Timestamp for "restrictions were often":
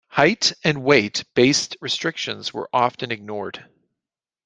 1.79-3.11